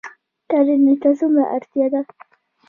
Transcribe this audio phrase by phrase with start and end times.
[0.49, 2.01] کرنې ته څومره اړتیا ده؟